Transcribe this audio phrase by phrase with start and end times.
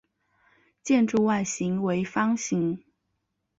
[0.81, 2.83] 建筑外形为方形。